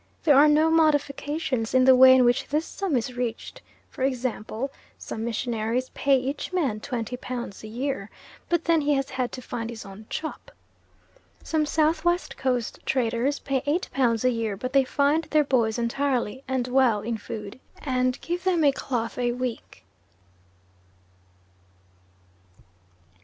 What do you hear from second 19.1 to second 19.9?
a week.